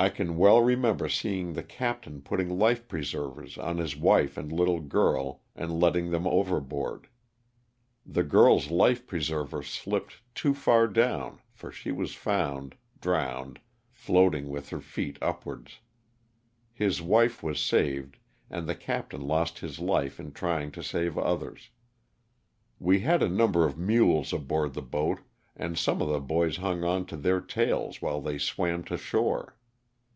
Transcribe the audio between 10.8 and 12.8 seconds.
down for she was found